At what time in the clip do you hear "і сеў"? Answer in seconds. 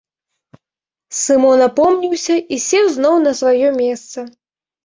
2.57-2.85